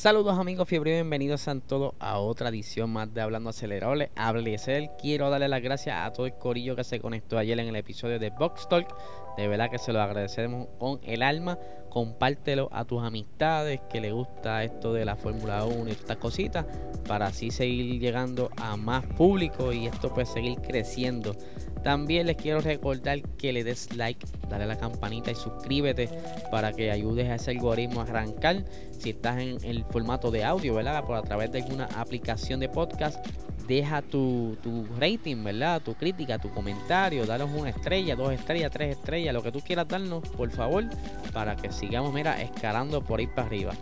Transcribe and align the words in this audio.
Saludos 0.00 0.38
amigos 0.38 0.66
fiebre, 0.66 0.94
bienvenidos 0.94 1.46
a 1.46 1.60
todos 1.60 1.92
a 1.98 2.18
otra 2.20 2.48
edición 2.48 2.88
más 2.88 3.12
de 3.12 3.20
Hablando 3.20 3.50
Acelerable. 3.50 4.10
Hable 4.16 4.56
Quiero 4.98 5.28
darle 5.28 5.46
las 5.46 5.60
gracias 5.60 5.94
a 5.94 6.10
todo 6.10 6.24
el 6.24 6.32
corillo 6.32 6.74
que 6.74 6.84
se 6.84 7.00
conectó 7.00 7.36
ayer 7.36 7.60
en 7.60 7.68
el 7.68 7.76
episodio 7.76 8.18
de 8.18 8.30
Box 8.30 8.66
Talk. 8.66 8.88
De 9.36 9.46
verdad 9.46 9.70
que 9.70 9.76
se 9.76 9.92
lo 9.92 10.00
agradecemos 10.00 10.68
con 10.78 11.00
el 11.02 11.22
alma. 11.22 11.58
Compártelo 11.90 12.70
a 12.72 12.86
tus 12.86 13.02
amistades 13.02 13.82
que 13.90 14.00
les 14.00 14.14
gusta 14.14 14.64
esto 14.64 14.94
de 14.94 15.04
la 15.04 15.16
Fórmula 15.16 15.66
1 15.66 15.88
y 15.88 15.90
estas 15.90 16.16
cositas 16.16 16.64
para 17.06 17.26
así 17.26 17.50
seguir 17.50 18.00
llegando 18.00 18.48
a 18.56 18.78
más 18.78 19.04
público 19.04 19.70
y 19.70 19.86
esto 19.86 20.14
puede 20.14 20.24
seguir 20.24 20.62
creciendo. 20.62 21.36
También 21.82 22.26
les 22.26 22.36
quiero 22.36 22.60
recordar 22.60 23.22
que 23.38 23.52
le 23.52 23.64
des 23.64 23.94
like, 23.96 24.26
dale 24.48 24.64
a 24.64 24.66
la 24.66 24.76
campanita 24.76 25.30
y 25.30 25.34
suscríbete 25.34 26.08
para 26.50 26.72
que 26.72 26.90
ayudes 26.90 27.28
a 27.30 27.36
ese 27.36 27.52
algoritmo 27.52 28.00
a 28.00 28.04
arrancar. 28.04 28.64
Si 28.98 29.10
estás 29.10 29.38
en 29.38 29.56
el 29.64 29.84
formato 29.84 30.30
de 30.30 30.44
audio, 30.44 30.74
¿verdad? 30.74 31.04
Por 31.04 31.16
a 31.16 31.22
través 31.22 31.50
de 31.52 31.62
alguna 31.62 31.86
aplicación 31.96 32.60
de 32.60 32.68
podcast, 32.68 33.24
deja 33.66 34.02
tu, 34.02 34.56
rating, 34.98 35.42
¿verdad? 35.42 35.80
Tu 35.80 35.94
crítica, 35.94 36.38
tu 36.38 36.50
comentario, 36.50 37.24
danos 37.24 37.50
una 37.56 37.70
estrella, 37.70 38.16
dos 38.16 38.32
estrellas, 38.32 38.70
tres 38.70 38.96
estrellas, 38.96 39.32
lo 39.32 39.42
que 39.42 39.52
tú 39.52 39.60
quieras 39.60 39.88
darnos, 39.88 40.28
por 40.28 40.50
favor, 40.50 40.84
para 41.32 41.56
que 41.56 41.72
sigamos, 41.72 42.12
mira, 42.12 42.42
escalando 42.42 43.02
por 43.02 43.20
ahí 43.20 43.26
para 43.28 43.46
arriba. 43.46 43.72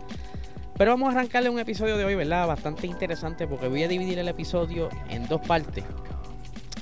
Pero 0.77 0.91
vamos 0.91 1.09
a 1.09 1.19
arrancarle 1.19 1.49
un 1.49 1.59
episodio 1.59 1.97
de 1.97 2.05
hoy, 2.05 2.15
¿verdad? 2.15 2.47
Bastante 2.47 2.87
interesante 2.87 3.47
porque 3.47 3.67
voy 3.67 3.83
a 3.83 3.87
dividir 3.87 4.19
el 4.19 4.29
episodio 4.29 4.89
en 5.09 5.27
dos 5.27 5.41
partes. 5.41 5.83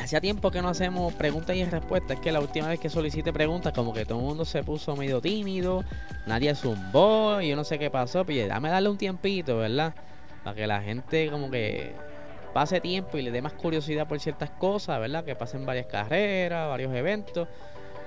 Hacía 0.07 0.21
tiempo 0.21 0.51
que 0.51 0.61
no 0.61 0.69
hacemos 0.69 1.13
preguntas 1.15 1.53
y 1.57 1.65
respuestas. 1.65 2.11
Es 2.15 2.19
que 2.21 2.31
la 2.31 2.39
última 2.39 2.69
vez 2.69 2.79
que 2.79 2.87
solicité 2.87 3.33
preguntas, 3.33 3.73
como 3.73 3.93
que 3.93 4.05
todo 4.05 4.19
el 4.19 4.23
mundo 4.23 4.45
se 4.45 4.63
puso 4.63 4.95
medio 4.95 5.19
tímido. 5.19 5.83
Nadie 6.25 6.55
zumbó 6.55 7.41
y 7.41 7.49
yo 7.49 7.57
no 7.57 7.65
sé 7.65 7.77
qué 7.77 7.91
pasó. 7.91 8.23
Pero 8.23 8.47
dame 8.47 8.69
darle 8.69 8.87
un 8.87 8.97
tiempito, 8.97 9.57
¿verdad? 9.57 9.93
Para 10.45 10.55
que 10.55 10.65
la 10.65 10.81
gente 10.81 11.29
como 11.29 11.51
que 11.51 11.91
pase 12.53 12.79
tiempo 12.79 13.17
y 13.17 13.21
le 13.21 13.31
dé 13.31 13.41
más 13.41 13.51
curiosidad 13.51 14.07
por 14.07 14.17
ciertas 14.21 14.49
cosas, 14.51 14.97
¿verdad? 15.01 15.25
Que 15.25 15.35
pasen 15.35 15.65
varias 15.65 15.87
carreras, 15.87 16.69
varios 16.69 16.95
eventos. 16.95 17.49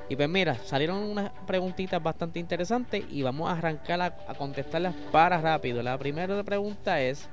Y 0.09 0.17
pues 0.17 0.29
mira, 0.31 0.55
salieron 0.55 1.03
unas 1.03 1.31
preguntitas 1.47 2.03
bastante 2.03 2.39
interesantes 2.39 3.05
y 3.11 3.21
vamos 3.21 3.51
a 3.51 3.59
arrancar 3.59 4.01
a, 4.01 4.35
contestarlas 4.39 4.95
para 5.13 5.39
rápido. 5.39 5.83
La 5.83 5.99
primera 5.99 6.43
pregunta 6.45 6.99
es, 6.99 7.29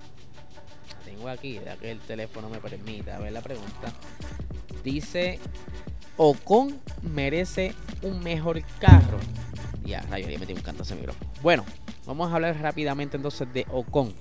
tengo 1.06 1.30
aquí, 1.30 1.58
ya 1.64 1.78
que 1.78 1.90
el 1.90 2.02
teléfono 2.02 2.50
me 2.50 2.58
permite, 2.58 3.14
a 3.14 3.20
ver 3.20 3.32
la 3.32 3.40
pregunta. 3.40 3.94
Dice, 4.88 5.38
Ocon 6.16 6.80
merece 7.02 7.74
un 8.04 8.24
mejor 8.24 8.64
carro. 8.80 9.20
Ya, 9.84 10.00
rayo, 10.04 10.30
ya 10.30 10.40
metí 10.40 10.54
un 10.54 10.62
canto 10.62 10.84
a 10.84 10.86
ese 10.86 10.96
micrófono. 10.96 11.30
Bueno, 11.44 11.66
vamos 12.06 12.32
a 12.32 12.36
hablar 12.36 12.58
rápidamente 12.62 13.18
entonces 13.18 13.52
de 13.54 13.66
Ocon. 13.70 14.14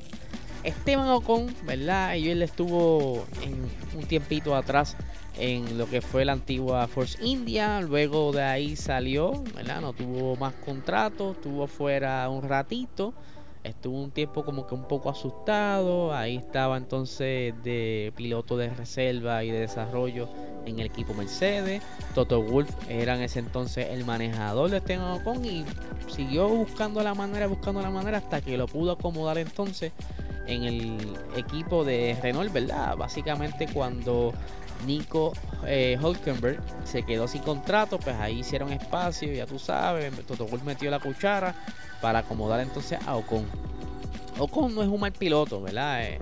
Esteban 0.65 1.09
Ocon, 1.11 1.55
¿verdad? 1.67 2.17
Y 2.17 2.31
él 2.31 2.43
estuvo 2.43 3.25
en 3.43 3.71
un 3.97 4.09
tiempito 4.09 4.57
atrás 4.57 4.97
en 5.39 5.79
lo 5.79 5.89
que 5.89 6.01
fue 6.01 6.25
la 6.25 6.33
antigua 6.33 6.89
Force 6.89 7.17
India. 7.25 7.81
Luego 7.81 8.33
de 8.33 8.43
ahí 8.43 8.75
salió, 8.75 9.45
¿verdad? 9.55 9.81
No 9.81 9.93
tuvo 9.93 10.35
más 10.35 10.55
contrato, 10.55 11.31
estuvo 11.31 11.69
fuera 11.69 12.29
un 12.29 12.43
ratito 12.43 13.15
estuvo 13.67 14.03
un 14.03 14.11
tiempo 14.11 14.45
como 14.45 14.67
que 14.67 14.75
un 14.75 14.85
poco 14.85 15.11
asustado. 15.11 16.15
Ahí 16.15 16.37
estaba 16.37 16.77
entonces 16.77 17.55
de 17.63 18.13
piloto 18.17 18.57
de 18.57 18.71
reserva 18.71 19.45
y 19.45 19.51
de 19.51 19.61
desarrollo 19.61 20.29
en 20.65 20.79
el 20.79 20.87
equipo 20.87 21.15
Mercedes. 21.15 21.83
Toto 22.15 22.43
Wolf 22.43 22.71
era 22.89 23.17
en 23.17 23.23
ese 23.23 23.39
entonces 23.39 23.89
el 23.91 24.05
manejador 24.05 24.71
de 24.71 24.79
Esteban 24.79 25.21
Ocon 25.21 25.45
y 25.45 25.65
siguió 26.09 26.49
buscando 26.49 27.03
la 27.03 27.15
manera, 27.15 27.47
buscando 27.47 27.83
la 27.83 27.91
manera 27.91 28.19
hasta 28.19 28.41
que 28.41 28.57
lo 28.57 28.67
pudo 28.67 28.93
acomodar 28.93 29.39
entonces 29.39 29.93
en 30.47 30.65
el 30.65 30.99
equipo 31.37 31.85
de 31.85 32.17
Renault, 32.23 32.53
¿verdad? 32.53 32.97
Básicamente 32.97 33.67
cuando 33.73 34.33
Nico 34.85 35.33
eh, 35.67 35.99
Hulkenberg 36.01 36.61
se 36.85 37.03
quedó 37.03 37.29
sin 37.29 37.43
contrato, 37.43 37.99
pues 37.99 38.17
ahí 38.17 38.41
hicieron 38.41 38.73
espacio, 38.73 39.33
ya 39.33 39.47
tú 39.47 39.59
sabes, 39.59 40.13
Toto 40.27 40.47
Wolff 40.47 40.65
metió 40.65 40.91
la 40.91 41.01
cuchara 41.01 41.55
para 42.01 42.21
acomodar 42.21 42.61
entonces 42.61 42.99
a 43.07 43.17
Ocon. 43.17 43.47
Ocon 44.39 44.75
no 44.75 44.83
es 44.83 44.89
un 44.89 45.01
mal 45.01 45.13
piloto, 45.13 45.63
¿verdad? 45.63 46.05
Eh, 46.05 46.19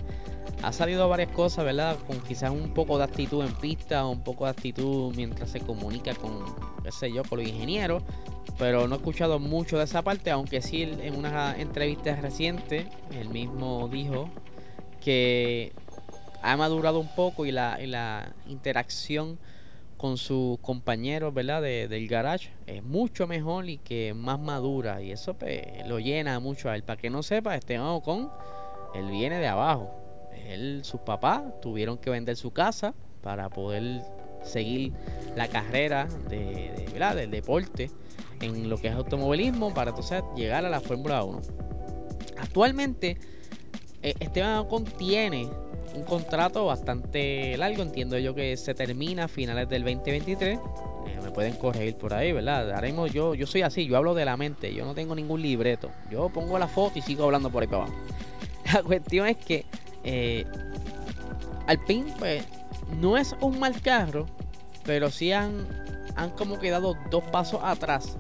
ha 0.63 0.73
salido 0.73 1.09
varias 1.09 1.31
cosas, 1.31 1.65
¿verdad? 1.65 1.99
Con 2.07 2.21
quizás 2.21 2.51
un 2.51 2.73
poco 2.73 2.97
de 2.97 3.05
actitud 3.05 3.45
en 3.45 3.53
pista, 3.55 4.07
un 4.07 4.23
poco 4.23 4.45
de 4.45 4.53
actitud 4.53 5.13
mientras 5.15 5.51
se 5.51 5.61
comunica 5.61 6.15
con, 6.15 6.45
qué 6.83 6.91
sé 6.91 7.13
yo, 7.13 7.23
con 7.25 7.41
los 7.41 7.49
ingenieros. 7.49 8.03
Pero 8.59 8.87
no 8.87 8.95
he 8.95 8.99
escuchado 8.99 9.39
mucho 9.39 9.79
de 9.79 9.85
esa 9.85 10.03
parte, 10.03 10.31
aunque 10.31 10.63
sí 10.63 10.83
en 10.83 11.17
una 11.17 11.55
entrevista 11.59 12.15
reciente, 12.17 12.89
él 13.19 13.29
mismo 13.29 13.89
dijo 13.89 14.31
que 15.01 15.73
ha 16.45 16.59
madurado 16.59 17.01
un 17.01 17.09
poco 17.09 17.47
y 17.47 17.53
la, 17.53 18.35
interacción 18.47 19.39
con 19.97 20.19
sus 20.19 20.59
compañeros, 20.59 21.33
¿verdad? 21.33 21.63
De, 21.63 21.89
del 21.89 22.07
garage 22.07 22.51
es 22.67 22.83
mucho 22.83 23.27
mejor 23.27 23.67
y 23.69 23.79
que 23.79 24.13
más 24.13 24.39
madura 24.39 25.01
y 25.01 25.11
eso 25.11 25.35
pues, 25.35 25.63
lo 25.87 25.99
llena 25.99 26.39
mucho 26.41 26.69
a 26.69 26.77
él. 26.77 26.83
Para 26.83 27.01
que 27.01 27.09
no 27.09 27.23
sepa, 27.23 27.57
Esteban 27.57 27.87
Ocon, 27.87 28.31
él 28.95 29.11
viene 29.11 29.39
de 29.39 29.47
abajo. 29.47 29.91
Él, 30.47 30.83
sus 30.85 31.01
papás 31.01 31.43
tuvieron 31.63 31.97
que 31.97 32.11
vender 32.11 32.37
su 32.37 32.51
casa 32.51 32.93
para 33.23 33.49
poder 33.49 34.03
seguir 34.43 34.93
la 35.37 35.49
carrera 35.49 36.07
de, 36.29 36.91
del 37.17 37.31
deporte 37.31 37.91
en 38.43 38.69
lo 38.69 38.77
que 38.77 38.89
es 38.89 38.95
automovilismo 38.95 39.73
para 39.73 39.91
entonces 39.91 40.23
llegar 40.37 40.67
a 40.67 40.69
la 40.69 40.81
Fórmula 40.81 41.25
1. 41.25 41.41
Actualmente, 42.37 43.17
eh, 44.03 44.15
Esteban 44.21 44.59
Ocon 44.59 44.85
tiene 44.85 45.49
un 45.95 46.03
contrato 46.05 46.67
bastante 46.67 47.57
largo. 47.57 47.83
Entiendo 47.83 48.19
yo 48.19 48.35
que 48.35 48.57
se 48.57 48.75
termina 48.75 49.25
a 49.25 49.29
finales 49.29 49.69
del 49.69 49.83
2023. 49.85 50.59
Eh, 50.59 51.19
me 51.23 51.31
pueden 51.31 51.55
corregir 51.57 51.97
por 51.97 52.15
ahí, 52.15 52.33
¿verdad? 52.33 52.73
Haremos 52.73 53.13
yo, 53.13 53.35
yo 53.35 53.47
soy 53.47 53.63
así, 53.63 53.87
yo 53.87 53.97
hablo 53.97 54.15
de 54.15 54.25
la 54.25 54.37
mente, 54.37 54.75
yo 54.75 54.85
no 54.85 54.95
tengo 54.95 55.15
ningún 55.15 55.43
libreto. 55.43 55.91
Yo 56.11 56.29
pongo 56.29 56.59
la 56.59 56.69
foto 56.69 56.99
y 56.99 57.03
sigo 57.03 57.25
hablando 57.25 57.51
por 57.51 57.63
ahí 57.63 57.69
para 57.69 57.85
abajo. 57.85 57.99
La 58.73 58.83
cuestión 58.83 59.27
es 59.27 59.37
que 59.37 59.67
eh, 60.03 60.45
Alpine, 61.67 62.13
pues, 62.19 62.45
no 63.01 63.17
es 63.17 63.35
un 63.41 63.59
mal 63.59 63.81
carro, 63.81 64.27
pero 64.85 65.11
sí 65.11 65.33
han, 65.33 65.67
han 66.17 66.31
como 66.31 66.59
quedado 66.59 66.97
dos 67.11 67.25
pasos 67.25 67.61
atrás 67.63 68.17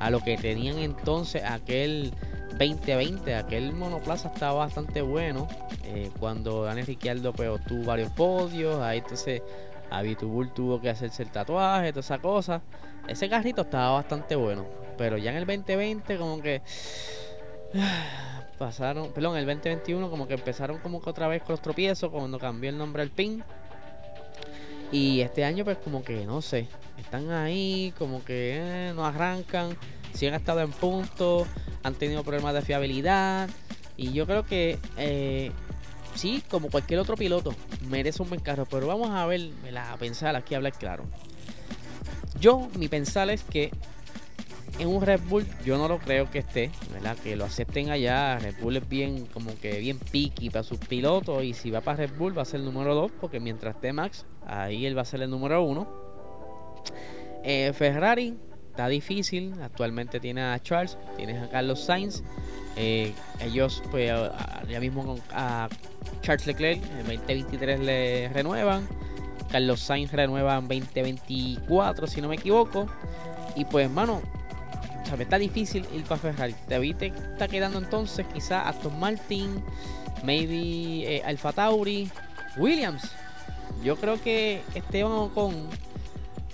a 0.00 0.10
lo 0.10 0.20
que 0.20 0.36
tenían 0.36 0.78
entonces 0.78 1.42
aquel 1.44 2.12
2020, 2.58 3.34
aquel 3.34 3.72
monoplaza 3.72 4.28
estaba 4.28 4.54
bastante 4.54 5.02
bueno. 5.02 5.48
Eh, 5.84 6.10
cuando 6.18 6.64
Daniel 6.64 6.86
Ricciardo 6.86 7.32
pues, 7.32 7.50
tuvo 7.66 7.84
varios 7.84 8.10
podios, 8.12 8.80
ahí 8.80 8.98
entonces 8.98 9.42
Abitubul 9.90 10.52
tuvo 10.52 10.80
que 10.80 10.90
hacerse 10.90 11.22
el 11.22 11.30
tatuaje, 11.30 11.92
toda 11.92 12.00
esa 12.00 12.18
cosa. 12.18 12.62
Ese 13.08 13.28
carrito 13.28 13.62
estaba 13.62 13.92
bastante 13.92 14.36
bueno. 14.36 14.66
Pero 14.96 15.18
ya 15.18 15.30
en 15.30 15.38
el 15.38 15.46
2020 15.46 16.16
como 16.16 16.40
que 16.40 16.62
pasaron, 18.58 19.12
perdón, 19.12 19.36
el 19.36 19.46
2021 19.46 20.10
como 20.10 20.26
que 20.26 20.34
empezaron 20.34 20.78
como 20.78 21.00
que 21.00 21.10
otra 21.10 21.28
vez 21.28 21.42
con 21.42 21.54
los 21.54 21.62
tropiezos 21.62 22.10
cuando 22.10 22.38
cambió 22.38 22.70
el 22.70 22.78
nombre 22.78 23.02
al 23.02 23.10
PIN. 23.10 23.44
Y 24.92 25.20
este 25.20 25.44
año 25.44 25.64
pues 25.64 25.78
como 25.78 26.04
que 26.04 26.24
no 26.24 26.40
sé, 26.40 26.68
están 26.98 27.30
ahí, 27.30 27.92
como 27.98 28.24
que 28.24 28.58
eh, 28.60 28.92
no 28.94 29.04
arrancan, 29.04 29.76
si 30.14 30.26
han 30.26 30.34
estado 30.34 30.60
en 30.60 30.70
punto, 30.70 31.46
han 31.82 31.94
tenido 31.94 32.22
problemas 32.22 32.54
de 32.54 32.62
fiabilidad. 32.62 33.50
Y 33.96 34.12
yo 34.12 34.26
creo 34.26 34.44
que 34.44 34.78
eh, 34.96 35.52
sí, 36.14 36.42
como 36.48 36.70
cualquier 36.70 37.00
otro 37.00 37.16
piloto, 37.16 37.54
merece 37.88 38.22
un 38.22 38.28
buen 38.28 38.40
carro. 38.40 38.66
Pero 38.66 38.86
vamos 38.86 39.10
a 39.10 39.26
ver, 39.26 39.50
a 39.76 39.96
pensar 39.96 40.34
aquí, 40.36 40.54
a 40.54 40.58
hablar 40.58 40.72
claro. 40.72 41.04
Yo, 42.40 42.68
mi 42.78 42.88
pensar 42.88 43.30
es 43.30 43.42
que 43.42 43.70
en 44.78 44.88
un 44.88 45.02
Red 45.02 45.20
Bull 45.28 45.46
yo 45.64 45.78
no 45.78 45.86
lo 45.86 45.98
creo 45.98 46.28
que 46.30 46.40
esté, 46.40 46.70
¿verdad? 46.92 47.16
Que 47.22 47.36
lo 47.36 47.44
acepten 47.44 47.90
allá. 47.90 48.38
Red 48.38 48.56
Bull 48.60 48.76
es 48.76 48.88
bien, 48.88 49.26
como 49.26 49.56
que 49.60 49.78
bien 49.78 49.98
picky 49.98 50.50
para 50.50 50.64
sus 50.64 50.78
pilotos. 50.78 51.44
Y 51.44 51.54
si 51.54 51.70
va 51.70 51.80
para 51.80 51.98
Red 51.98 52.16
Bull 52.16 52.36
va 52.36 52.42
a 52.42 52.44
ser 52.44 52.60
el 52.60 52.66
número 52.66 52.94
2, 52.94 53.12
porque 53.20 53.40
mientras 53.40 53.76
esté 53.76 53.92
Max, 53.92 54.26
ahí 54.46 54.86
él 54.86 54.96
va 54.96 55.02
a 55.02 55.06
ser 55.06 55.22
el 55.22 55.30
número 55.30 55.62
1. 55.62 56.04
Eh, 57.44 57.72
Ferrari 57.74 58.36
está 58.74 58.88
difícil. 58.88 59.54
Actualmente 59.62 60.18
tiene 60.18 60.42
a 60.42 60.60
Charles, 60.60 60.98
tienes 61.16 61.40
a 61.40 61.48
Carlos 61.48 61.84
Sainz. 61.84 62.24
Eh, 62.76 63.12
ellos, 63.40 63.80
pues, 63.92 64.10
ya 64.68 64.80
mismo 64.80 65.16
a 65.30 65.68
Charles 66.22 66.44
Leclerc 66.44 66.82
en 66.82 67.06
2023 67.06 67.80
le 67.80 68.28
renuevan. 68.30 68.88
Carlos 69.48 69.78
Sainz 69.78 70.10
renueva 70.10 70.56
en 70.56 70.66
2024, 70.66 72.08
si 72.08 72.20
no 72.20 72.28
me 72.28 72.34
equivoco. 72.34 72.88
Y 73.54 73.64
pues, 73.64 73.88
mano, 73.88 74.20
está 75.20 75.38
difícil 75.38 75.86
ir 75.94 76.02
para 76.02 76.20
Ferrari. 76.20 76.56
David 76.68 76.96
te 76.96 77.06
está 77.06 77.46
quedando 77.46 77.78
entonces 77.78 78.26
quizá 78.34 78.68
Aston 78.68 78.98
Martin, 78.98 79.62
maybe 80.24 81.04
eh, 81.06 81.22
Alfa 81.24 81.52
Tauri, 81.52 82.10
Williams. 82.56 83.08
Yo 83.84 83.94
creo 83.94 84.20
que 84.20 84.62
Esteban 84.74 85.28
con 85.28 85.68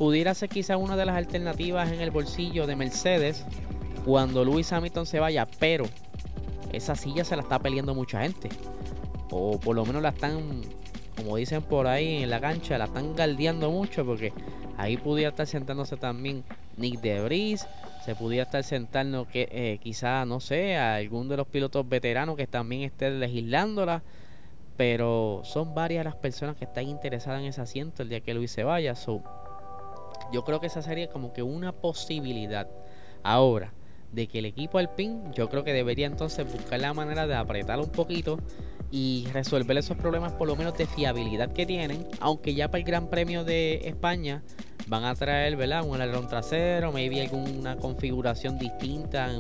pudiera 0.01 0.33
ser 0.33 0.49
quizá 0.49 0.79
una 0.79 0.97
de 0.97 1.05
las 1.05 1.15
alternativas 1.15 1.93
en 1.93 2.01
el 2.01 2.11
bolsillo 2.11 2.67
de 2.67 2.75
Mercedes 2.75 3.45
cuando 4.07 4.47
Lewis 4.47 4.73
Hamilton 4.73 5.05
se 5.05 5.21
vaya, 5.21 5.47
pero 5.59 5.85
esa 6.73 6.95
silla 6.95 7.23
se 7.23 7.37
la 7.37 7.43
está 7.43 7.59
peleando 7.59 7.95
mucha 7.95 8.23
gente. 8.23 8.49
O 9.31 9.61
por 9.61 9.77
lo 9.77 9.85
menos 9.85 10.01
la 10.01 10.09
están, 10.09 10.63
como 11.19 11.37
dicen 11.37 11.61
por 11.61 11.87
ahí 11.87 12.23
en 12.23 12.31
la 12.31 12.41
cancha, 12.41 12.79
la 12.79 12.87
están 12.87 13.15
galdeando 13.15 13.71
mucho 13.71 14.07
porque 14.07 14.33
ahí 14.79 14.97
pudiera 14.97 15.29
estar 15.29 15.47
sentándose 15.47 15.99
también 15.99 16.45
Nick 16.79 17.03
Debris. 17.03 17.67
Se 18.03 18.15
pudiera 18.15 18.45
estar 18.45 18.65
sentando 18.65 19.29
que 19.29 19.51
eh, 19.53 19.79
quizá, 19.83 20.25
no 20.25 20.41
sé, 20.41 20.79
a 20.79 20.95
algún 20.95 21.29
de 21.29 21.37
los 21.37 21.47
pilotos 21.47 21.87
veteranos 21.87 22.39
que 22.39 22.47
también 22.47 22.85
esté 22.85 23.11
legislándola. 23.11 24.03
Pero 24.79 25.43
son 25.45 25.75
varias 25.75 26.07
las 26.07 26.17
personas 26.17 26.57
que 26.57 26.65
están 26.65 26.89
interesadas 26.89 27.43
en 27.43 27.49
ese 27.49 27.61
asiento 27.61 28.03
el 28.03 28.09
día 28.09 28.23
que 28.23 28.33
Luis 28.33 28.51
se 28.51 28.65
vaya. 28.65 28.95
Yo 30.33 30.45
creo 30.45 30.61
que 30.61 30.67
esa 30.67 30.83
sería 30.83 31.09
como 31.09 31.33
que 31.33 31.43
una 31.43 31.73
posibilidad. 31.73 32.69
Ahora, 33.23 33.73
de 34.13 34.27
que 34.27 34.41
el 34.41 34.47
equipo 34.47 34.79
Alpine, 34.79 35.31
yo 35.35 35.49
creo 35.49 35.65
que 35.65 35.73
debería 35.73 36.07
entonces 36.07 36.51
buscar 36.51 36.81
la 36.81 36.93
manera 36.95 37.27
de 37.27 37.35
apretarlo 37.35 37.85
un 37.85 37.91
poquito 37.91 38.39
y 38.91 39.29
resolver 39.33 39.77
esos 39.79 39.97
problemas 39.97 40.33
por 40.33 40.49
lo 40.49 40.57
menos 40.57 40.77
de 40.77 40.87
fiabilidad 40.87 41.53
que 41.53 41.65
tienen, 41.65 42.07
aunque 42.19 42.55
ya 42.55 42.69
para 42.69 42.79
el 42.79 42.85
Gran 42.85 43.09
Premio 43.09 43.45
de 43.45 43.83
España 43.85 44.43
van 44.89 45.05
a 45.05 45.15
traer, 45.15 45.57
¿verdad? 45.57 45.85
Un 45.85 46.01
alerón 46.01 46.27
trasero, 46.27 46.91
maybe 46.91 47.21
alguna 47.21 47.77
configuración 47.77 48.59
distinta, 48.59 49.31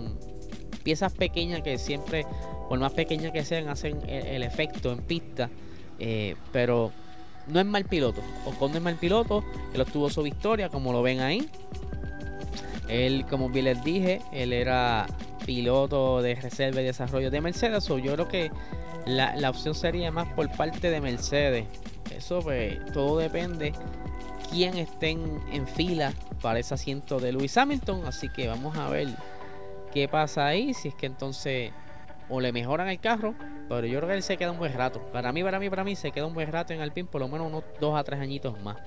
piezas 0.84 1.12
pequeñas 1.12 1.62
que 1.62 1.76
siempre, 1.78 2.24
por 2.68 2.78
más 2.78 2.92
pequeñas 2.92 3.32
que 3.32 3.44
sean, 3.44 3.68
hacen 3.68 3.98
el, 4.08 4.44
efecto 4.44 4.92
en 4.92 4.98
pista, 4.98 5.50
eh, 5.98 6.36
pero 6.52 6.92
no 7.52 7.60
es 7.60 7.66
mal 7.66 7.84
piloto, 7.84 8.22
Ocon 8.46 8.72
no 8.72 8.78
es 8.78 8.82
mal 8.82 8.96
piloto, 8.96 9.44
él 9.74 9.80
obtuvo 9.80 10.10
su 10.10 10.22
victoria, 10.22 10.68
como 10.68 10.92
lo 10.92 11.02
ven 11.02 11.20
ahí, 11.20 11.48
él, 12.90 13.24
como 13.30 13.48
bien 13.48 13.66
les 13.66 13.84
dije, 13.84 14.20
él 14.32 14.52
era 14.52 15.06
piloto 15.46 16.22
de 16.22 16.34
reserva 16.34 16.80
y 16.80 16.84
desarrollo 16.84 17.30
de 17.30 17.40
Mercedes. 17.40 17.88
O 17.90 17.98
yo 17.98 18.14
creo 18.14 18.28
que 18.28 18.50
la, 19.06 19.48
opción 19.48 19.74
sería 19.74 20.10
más 20.10 20.28
por 20.32 20.50
parte 20.50 20.90
de 20.90 21.00
Mercedes. 21.00 21.66
Eso 22.14 22.40
pues 22.40 22.78
todo 22.92 23.18
depende 23.18 23.72
quién 24.50 24.76
estén 24.76 25.40
en 25.52 25.66
fila 25.66 26.12
para 26.42 26.58
ese 26.58 26.74
asiento 26.74 27.20
de 27.20 27.32
Lewis 27.32 27.56
Hamilton. 27.56 28.06
Así 28.06 28.28
que 28.28 28.48
vamos 28.48 28.76
a 28.76 28.88
ver 28.88 29.08
qué 29.92 30.08
pasa 30.08 30.46
ahí. 30.46 30.74
Si 30.74 30.88
es 30.88 30.94
que 30.94 31.06
entonces 31.06 31.72
o 32.30 32.40
le 32.40 32.52
mejoran 32.52 32.88
el 32.88 33.00
carro. 33.00 33.34
Pero 33.68 33.86
yo 33.86 33.98
creo 33.98 34.08
que 34.08 34.14
él 34.16 34.22
se 34.22 34.36
queda 34.36 34.50
un 34.52 34.58
buen 34.58 34.72
rato. 34.72 35.00
Para 35.12 35.32
mí, 35.32 35.42
para 35.42 35.58
mí, 35.58 35.68
para 35.70 35.84
mí, 35.84 35.94
se 35.96 36.10
queda 36.10 36.26
un 36.26 36.34
buen 36.34 36.50
rato 36.50 36.72
en 36.72 36.80
Alpine. 36.80 37.08
Por 37.08 37.20
lo 37.20 37.28
menos 37.28 37.48
unos 37.48 37.64
dos 37.80 37.98
a 37.98 38.04
tres 38.04 38.20
añitos 38.20 38.60
más. 38.62 38.78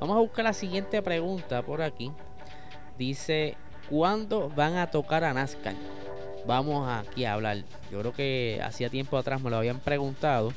Vamos 0.00 0.16
a 0.16 0.20
buscar 0.20 0.44
la 0.44 0.52
siguiente 0.52 1.02
pregunta 1.02 1.62
por 1.62 1.82
aquí. 1.82 2.10
Dice, 2.98 3.56
¿cuándo 3.88 4.50
van 4.50 4.76
a 4.76 4.90
tocar 4.90 5.24
a 5.24 5.32
NASCAR? 5.32 5.74
Vamos 6.46 6.88
aquí 6.88 7.24
a 7.24 7.34
hablar. 7.34 7.58
Yo 7.90 8.00
creo 8.00 8.12
que 8.12 8.60
hacía 8.62 8.90
tiempo 8.90 9.16
atrás 9.16 9.40
me 9.40 9.50
lo 9.50 9.56
habían 9.56 9.80
preguntado, 9.80 10.52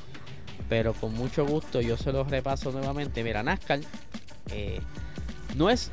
pero 0.68 0.92
con 0.92 1.14
mucho 1.14 1.46
gusto 1.46 1.80
yo 1.80 1.96
se 1.96 2.12
lo 2.12 2.24
repaso 2.24 2.72
nuevamente. 2.72 3.22
Mira, 3.22 3.42
NASCAR 3.42 3.80
eh, 4.52 4.80
no 5.56 5.70
es, 5.70 5.90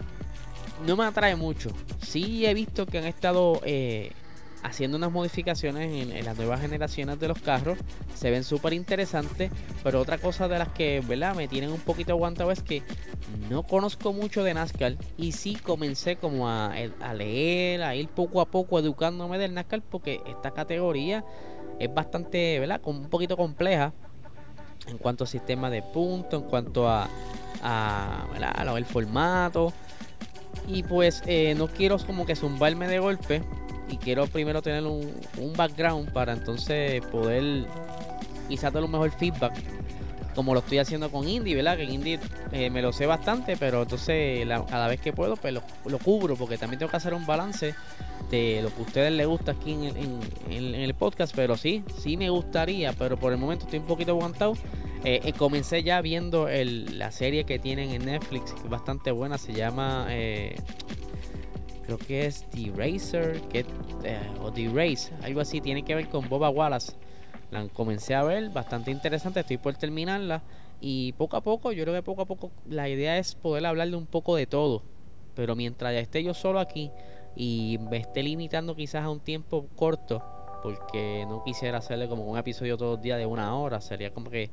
no 0.86 0.96
me 0.98 1.06
atrae 1.06 1.36
mucho. 1.36 1.70
Sí 2.02 2.46
he 2.46 2.54
visto 2.54 2.86
que 2.86 2.98
han 2.98 3.06
estado 3.06 3.62
eh, 3.64 4.12
haciendo 4.66 4.98
unas 4.98 5.12
modificaciones 5.12 6.10
en, 6.12 6.26
las 6.26 6.38
nuevas 6.38 6.60
generaciones 6.60 7.20
de 7.20 7.28
los 7.28 7.40
carros. 7.40 7.78
Se 8.16 8.32
ven 8.32 8.44
súper 8.44 8.74
interesantes. 8.74 9.52
Pero 9.84 10.02
otra 10.02 10.18
cosa 10.18 10.48
de 10.48 10.58
las 10.60 10.70
que 10.70 11.02
¿verdad? 11.08 11.36
me 11.36 11.48
tienen 11.48 11.72
un 11.72 11.80
poquito 11.80 12.14
aguantado 12.14 12.52
es 12.52 12.62
que 12.62 12.82
no 13.50 13.64
conozco 13.64 14.12
mucho 14.12 14.44
de 14.44 14.54
NASCAR. 14.54 14.96
Y 15.18 15.34
sí 15.34 15.56
comencé 15.56 16.16
como 16.16 16.50
a, 16.50 16.74
leer, 17.16 17.84
a 17.84 17.96
ir 17.96 18.10
poco 18.10 18.42
a 18.42 18.46
poco 18.46 18.80
educándome 18.80 19.38
del 19.38 19.54
NASCAR. 19.54 19.82
Porque 19.82 20.22
esta 20.26 20.52
categoría 20.52 21.24
es 21.80 21.94
bastante, 21.94 22.60
¿verdad? 22.60 22.82
Un 22.86 23.10
poquito 23.10 23.38
compleja. 23.38 23.94
En 24.88 24.98
cuanto 24.98 25.24
a 25.24 25.28
sistema 25.28 25.70
de 25.70 25.82
puntos, 25.82 26.44
en 26.44 26.50
cuanto 26.50 26.88
a, 26.90 27.08
a, 27.64 28.28
¿verdad? 28.32 28.78
el 28.78 28.86
formato. 28.86 29.74
Y 30.68 30.84
pues 30.84 31.22
eh, 31.28 31.54
no 31.56 31.68
quiero 31.68 31.98
como 32.00 32.26
que 32.26 32.36
zumbarme 32.36 32.88
de 32.88 33.00
golpe 33.00 33.44
y 33.90 33.98
quiero 33.98 34.28
primero 34.28 34.62
tener 34.62 34.84
un, 34.84 35.14
background 35.56 36.12
para 36.12 36.34
entonces 36.34 37.02
poder 37.08 37.66
quizás 38.50 38.74
dar 38.74 38.84
un 38.84 38.92
mejor 38.92 39.12
feedback 39.12 39.54
como 40.36 40.54
lo 40.54 40.60
estoy 40.60 40.80
haciendo 40.80 41.10
con 41.10 41.28
Indie, 41.28 41.56
¿verdad? 41.56 41.78
Que 41.78 41.86
Indie 41.86 42.20
eh, 42.52 42.70
me 42.70 42.82
lo 42.82 42.92
sé 42.92 43.06
bastante, 43.06 43.56
pero 43.56 43.84
entonces 43.84 44.46
cada 44.70 44.88
vez 44.90 45.00
que 45.00 45.14
puedo, 45.14 45.38
pues 45.38 45.54
lo, 45.54 46.00
cubro, 46.00 46.36
porque 46.36 46.58
también 46.58 46.78
tengo 46.78 46.92
que 46.92 46.98
hacer 46.98 47.14
un 47.14 47.26
balance 47.26 47.74
de 48.30 48.60
lo 48.62 48.70
que 48.70 48.82
a 48.82 48.82
ustedes 48.82 49.14
les 49.14 49.26
gusta 49.26 49.54
aquí 49.54 49.72
en, 49.72 50.76
el 50.76 50.94
podcast, 50.94 51.34
pero 51.34 51.56
sí, 51.56 51.84
sí 51.98 52.18
me 52.18 52.30
gustaría, 52.30 52.92
pero 52.92 53.18
por 53.18 53.32
el 53.32 53.38
momento 53.38 53.64
estoy 53.64 53.80
un 53.80 53.86
poquito 53.86 54.12
aguantado. 54.12 54.56
Eh, 55.06 55.22
eh, 55.24 55.34
comencé 55.34 55.84
ya 55.84 56.02
viendo 56.02 56.48
la 56.50 57.12
serie 57.12 57.46
que 57.46 57.58
tienen 57.58 57.92
en 57.92 58.06
Netflix, 58.06 58.52
que 58.52 58.62
es 58.62 58.70
bastante 58.70 59.12
buena, 59.12 59.38
se 59.38 59.54
llama 59.54 60.08
creo 61.86 61.98
que 61.98 62.26
es 62.26 62.46
The 62.52 62.72
Racer 62.76 63.42
que, 63.50 63.66
eh, 64.04 64.20
o 64.42 64.52
The 64.52 64.70
Race, 64.70 65.14
algo 65.24 65.42
así, 65.42 65.62
tiene 65.62 65.84
que 65.84 65.96
ver 65.96 66.10
con 66.10 66.28
Boba 66.28 66.50
Wallace. 66.50 66.94
La 67.52 67.68
comencé 67.70 68.16
a 68.16 68.24
ver, 68.24 68.50
bastante 68.50 68.92
interesante, 68.92 69.40
estoy 69.40 69.58
por 69.58 69.76
terminarla 69.76 70.42
y 70.82 71.14
poco 71.14 71.38
a 71.38 71.42
poco, 71.42 71.72
yo 71.72 71.84
creo 71.84 71.96
que 71.96 72.04
poco 72.04 72.24
a 72.24 72.26
poco 72.26 72.52
la 72.68 72.90
idea 72.90 73.18
es 73.18 73.36
poder 73.36 73.66
hablarle 73.66 73.96
un 73.96 74.08
poco 74.08 74.36
de 74.36 74.46
todo, 74.46 74.82
pero 75.36 75.56
mientras 75.56 75.94
ya 75.94 76.00
esté 76.00 76.24
yo 76.24 76.34
solo 76.34 76.60
aquí 76.60 76.92
y 77.36 77.78
me 77.90 77.98
esté 77.98 78.24
limitando 78.24 78.76
quizás 78.76 79.04
a 79.04 79.10
un 79.10 79.20
tiempo 79.20 79.68
corto, 79.76 80.24
porque 80.64 81.26
no 81.28 81.44
quisiera 81.44 81.78
hacerle 81.78 82.08
como 82.08 82.24
un 82.26 82.38
episodio 82.38 82.78
todos 82.78 82.96
los 82.98 83.02
días 83.02 83.20
de 83.20 83.26
una 83.26 83.56
hora, 83.56 83.80
sería 83.80 84.12
como 84.12 84.30
que 84.30 84.50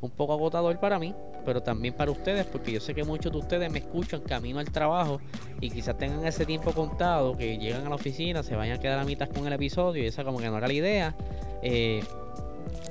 un 0.00 0.10
poco 0.10 0.32
agotador 0.32 0.78
para 0.78 0.98
mí, 0.98 1.14
pero 1.44 1.62
también 1.62 1.94
para 1.94 2.10
ustedes, 2.10 2.46
porque 2.46 2.72
yo 2.72 2.80
sé 2.80 2.94
que 2.94 3.04
muchos 3.04 3.32
de 3.32 3.38
ustedes 3.38 3.70
me 3.70 3.80
escuchan 3.80 4.20
camino 4.20 4.58
al 4.58 4.70
trabajo 4.70 5.20
y 5.60 5.70
quizás 5.70 5.96
tengan 5.98 6.26
ese 6.26 6.46
tiempo 6.46 6.72
contado, 6.72 7.36
que 7.36 7.58
llegan 7.58 7.86
a 7.86 7.90
la 7.90 7.94
oficina, 7.96 8.42
se 8.42 8.56
vayan 8.56 8.78
a 8.78 8.80
quedar 8.80 8.98
a 8.98 9.04
mitad 9.04 9.28
con 9.28 9.46
el 9.46 9.52
episodio 9.52 10.02
y 10.02 10.06
esa 10.06 10.24
como 10.24 10.38
que 10.38 10.48
no 10.48 10.58
era 10.58 10.66
la 10.66 10.72
idea. 10.72 11.14
Eh, 11.62 12.02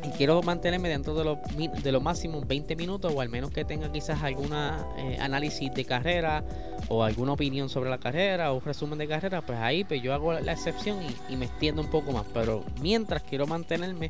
y 0.03 0.09
quiero 0.11 0.41
mantenerme 0.41 0.89
dentro 0.89 1.13
de 1.13 1.23
los, 1.23 1.37
de 1.83 1.91
los 1.91 2.01
máximos 2.01 2.47
20 2.47 2.75
minutos 2.75 3.11
o 3.13 3.21
al 3.21 3.29
menos 3.29 3.51
que 3.51 3.65
tenga 3.65 3.91
quizás 3.91 4.23
alguna 4.23 4.85
eh, 4.97 5.17
análisis 5.19 5.73
de 5.73 5.85
carrera 5.85 6.43
o 6.87 7.03
alguna 7.03 7.33
opinión 7.33 7.69
sobre 7.69 7.89
la 7.89 7.97
carrera 7.97 8.51
o 8.51 8.55
un 8.55 8.61
resumen 8.61 8.97
de 8.97 9.07
carrera, 9.07 9.41
pues 9.41 9.59
ahí 9.59 9.83
pues 9.83 10.01
yo 10.01 10.13
hago 10.13 10.33
la 10.33 10.53
excepción 10.53 10.97
y, 11.29 11.35
me 11.35 11.45
extiendo 11.45 11.81
un 11.81 11.89
poco 11.89 12.11
más. 12.11 12.25
Pero 12.33 12.63
mientras 12.81 13.23
quiero 13.23 13.45
mantenerme 13.45 14.09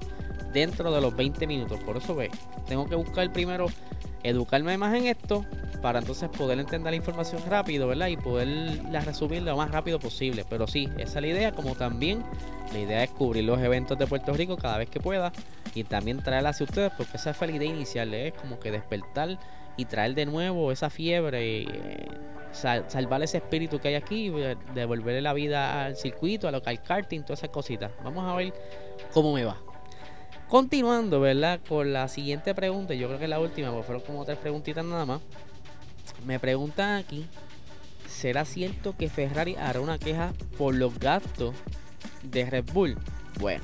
dentro 0.54 0.92
de 0.92 1.02
los 1.02 1.16
20 1.16 1.48
minutos. 1.48 1.80
Por 1.80 1.98
eso 1.98 2.16
ve, 2.16 2.32
tengo 2.68 2.88
que 2.88 2.96
buscar 2.96 3.32
primero 3.32 3.68
educarme 4.24 4.78
más 4.78 4.96
en 4.96 5.08
esto 5.08 5.46
para 5.82 6.00
entonces 6.00 6.30
poder 6.30 6.60
entender 6.60 6.92
la 6.92 6.98
información 6.98 7.42
rápido, 7.48 7.88
¿verdad? 7.88 8.08
Y 8.08 8.18
poderla 8.18 9.00
resumir 9.02 9.44
lo 9.44 9.56
más 9.56 9.72
rápido 9.72 10.00
posible. 10.00 10.46
Pero 10.50 10.68
sí, 10.68 10.90
esa 10.98 11.20
es 11.20 11.22
la 11.22 11.28
idea, 11.28 11.52
como 11.54 11.76
también 11.76 12.24
la 12.74 12.80
idea 12.80 13.04
es 13.04 13.12
cubrir 13.12 13.46
los 13.46 13.60
eventos 13.60 13.98
de 13.98 14.08
Puerto 14.08 14.34
Rico 14.34 14.58
cada 14.58 14.78
vez 14.78 14.90
que 14.90 15.00
pueda 15.00 15.32
y 15.74 15.84
también 15.84 16.22
traerla 16.22 16.50
hacia 16.50 16.66
ustedes 16.66 16.92
porque 16.98 17.18
esa 17.18 17.34
fue 17.34 17.48
la 17.48 17.54
idea 17.54 17.70
inicial, 17.70 18.14
¿eh? 18.14 18.28
es 18.28 18.34
como 18.34 18.60
que 18.60 18.72
despertar 18.72 19.40
y 19.78 19.86
traer 19.86 20.14
de 20.14 20.26
nuevo 20.26 20.72
esa 20.72 20.90
fiebre, 20.90 21.62
y, 21.62 21.68
eh, 21.72 22.08
salvar 22.52 23.24
ese 23.24 23.38
espíritu 23.38 23.80
que 23.80 23.90
hay 23.90 23.96
aquí, 23.96 24.32
devolverle 24.74 25.22
la 25.22 25.34
vida 25.34 25.86
al 25.86 25.96
circuito, 25.96 26.48
al 26.48 26.54
local 26.54 26.82
karting, 26.84 27.22
todas 27.22 27.40
esas 27.40 27.52
cositas. 27.52 27.92
Vamos 28.04 28.30
a 28.30 28.36
ver 28.36 28.54
cómo 29.14 29.34
me 29.34 29.46
va. 29.46 29.69
Continuando, 30.50 31.20
¿verdad? 31.20 31.60
Con 31.70 31.94
la 31.94 32.08
siguiente 32.08 32.56
pregunta, 32.56 32.96
yo 32.96 33.06
creo 33.06 33.20
que 33.20 33.26
es 33.26 33.30
la 33.30 33.40
última, 33.40 33.70
porque 33.70 33.86
fueron 33.86 34.04
como 34.04 34.26
tres 34.26 34.40
preguntitas 34.40 34.84
nada 34.84 35.06
más. 35.06 35.22
Me 36.26 36.40
preguntan 36.40 36.98
aquí, 36.98 37.28
¿será 38.08 38.46
cierto 38.46 38.98
que 38.98 39.10
Ferrari 39.10 39.56
hará 39.58 39.80
una 39.80 40.00
queja 40.00 40.34
por 40.58 40.74
los 40.74 40.98
gastos 40.98 41.54
de 42.24 42.50
Red 42.50 42.66
Bull? 42.74 42.98
Bueno, 43.40 43.64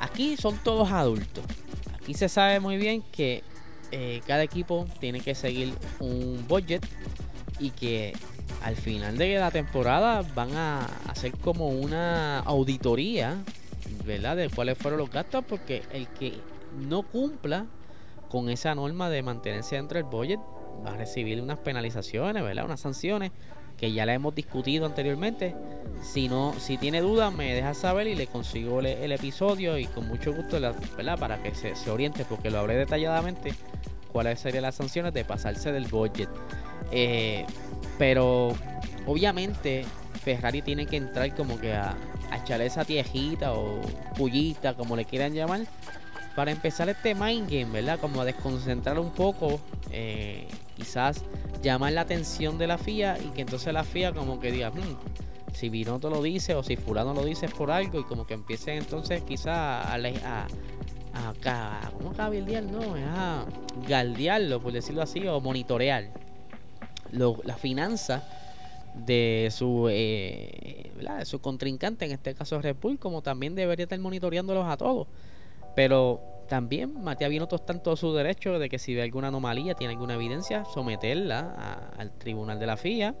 aquí 0.00 0.36
son 0.36 0.58
todos 0.58 0.92
adultos. 0.92 1.42
Aquí 1.94 2.12
se 2.12 2.28
sabe 2.28 2.60
muy 2.60 2.76
bien 2.76 3.02
que 3.10 3.42
eh, 3.90 4.20
cada 4.26 4.42
equipo 4.42 4.86
tiene 5.00 5.20
que 5.20 5.34
seguir 5.34 5.72
un 5.98 6.44
budget 6.46 6.86
y 7.58 7.70
que 7.70 8.12
al 8.62 8.76
final 8.76 9.16
de 9.16 9.38
la 9.38 9.50
temporada 9.50 10.20
van 10.34 10.54
a 10.54 10.84
hacer 11.08 11.32
como 11.38 11.68
una 11.68 12.40
auditoría 12.40 13.38
¿verdad? 14.04 14.36
De 14.36 14.48
cuáles 14.50 14.78
fueron 14.78 14.98
los 14.98 15.10
gastos, 15.10 15.44
porque 15.48 15.82
el 15.92 16.08
que 16.08 16.34
no 16.76 17.02
cumpla 17.02 17.66
con 18.28 18.50
esa 18.50 18.74
norma 18.74 19.10
de 19.10 19.22
mantenerse 19.22 19.76
dentro 19.76 19.96
del 19.96 20.04
budget 20.04 20.40
va 20.84 20.92
a 20.94 20.96
recibir 20.96 21.40
unas 21.40 21.58
penalizaciones, 21.58 22.42
¿verdad? 22.42 22.64
Unas 22.64 22.80
sanciones 22.80 23.30
que 23.76 23.92
ya 23.92 24.06
la 24.06 24.14
hemos 24.14 24.34
discutido 24.34 24.86
anteriormente. 24.86 25.54
Si 26.02 26.28
no, 26.28 26.54
si 26.58 26.76
tiene 26.76 27.00
dudas, 27.00 27.32
me 27.32 27.54
deja 27.54 27.74
saber 27.74 28.06
y 28.06 28.14
le 28.14 28.26
consigo 28.26 28.80
el, 28.80 29.12
episodio 29.12 29.78
y 29.78 29.86
con 29.86 30.06
mucho 30.06 30.32
gusto, 30.32 30.60
¿verdad? 30.60 31.18
Para 31.18 31.42
que 31.42 31.54
se, 31.54 31.90
oriente, 31.90 32.24
porque 32.28 32.50
lo 32.50 32.58
hablé 32.58 32.74
detalladamente, 32.74 33.52
cuáles 34.12 34.40
serían 34.40 34.62
las 34.62 34.76
sanciones 34.76 35.12
de 35.14 35.24
pasarse 35.24 35.72
del 35.72 35.86
budget. 35.86 36.28
Eh, 36.90 37.46
pero 37.98 38.52
obviamente 39.06 39.84
Ferrari 40.22 40.62
tiene 40.62 40.86
que 40.86 40.96
entrar 40.96 41.34
como 41.34 41.58
que 41.60 41.72
a, 41.72 41.96
echarle 42.36 42.66
esa 42.66 42.84
tiejita 42.84 43.52
o 43.52 43.80
pullita, 44.16 44.74
como 44.74 44.96
le 44.96 45.04
quieran 45.04 45.32
llamar, 45.32 45.62
para 46.34 46.50
empezar 46.50 46.88
este 46.88 47.14
mind 47.14 47.48
game, 47.48 47.70
¿verdad? 47.70 47.98
Como 48.00 48.20
a 48.20 48.24
desconcentrar 48.24 48.98
un 48.98 49.10
poco, 49.10 49.60
eh, 49.90 50.48
quizás 50.76 51.24
llamar 51.62 51.92
la 51.92 52.02
atención 52.02 52.58
de 52.58 52.66
la 52.66 52.78
FIA 52.78 53.18
y 53.18 53.28
que 53.28 53.42
entonces 53.42 53.72
la 53.72 53.84
FIA 53.84 54.12
como 54.12 54.40
que 54.40 54.50
diga, 54.50 54.70
hmm, 54.70 54.98
si 55.52 55.68
Vinoto 55.68 56.10
lo 56.10 56.20
dice 56.20 56.54
o 56.54 56.62
si 56.62 56.76
Fulano 56.76 57.14
lo 57.14 57.24
dice 57.24 57.48
por 57.48 57.70
algo 57.70 58.00
y 58.00 58.04
como 58.04 58.26
que 58.26 58.34
empiecen 58.34 58.78
entonces 58.78 59.22
quizás 59.22 59.56
a, 59.56 59.94
a, 59.94 60.46
a, 61.14 61.90
¿cómo 61.96 62.12
cabildear? 62.12 62.64
No, 62.64 62.96
es 62.96 63.04
a 63.06 63.46
galdearlo, 63.88 64.60
por 64.60 64.72
decirlo 64.72 65.02
así, 65.02 65.26
o 65.26 65.40
monitorear 65.40 66.10
lo, 67.12 67.38
la 67.44 67.56
finanza 67.56 68.24
de 68.94 69.48
su, 69.50 69.88
eh, 69.90 70.92
de 71.18 71.24
su 71.24 71.40
contrincante, 71.40 72.04
en 72.04 72.12
este 72.12 72.34
caso 72.34 72.60
Red 72.60 72.76
Bull, 72.80 72.98
como 72.98 73.22
también 73.22 73.54
debería 73.54 73.84
estar 73.84 73.98
monitoreándolos 73.98 74.66
a 74.66 74.76
todos. 74.76 75.08
Pero 75.74 76.20
también 76.48 77.02
Matías 77.02 77.30
Binotto 77.30 77.56
está 77.56 77.72
en 77.72 77.82
todo 77.82 77.96
su 77.96 78.12
derecho 78.14 78.58
de 78.58 78.68
que 78.68 78.78
si 78.78 78.94
ve 78.94 79.02
alguna 79.02 79.28
anomalía, 79.28 79.74
tiene 79.74 79.94
alguna 79.94 80.14
evidencia, 80.14 80.64
someterla 80.66 81.90
al 81.96 82.12
tribunal 82.12 82.58
de 82.58 82.66
la 82.66 82.76
FIA. 82.76 83.14